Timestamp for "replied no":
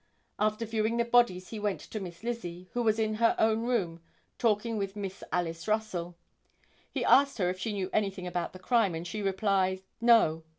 9.21-10.41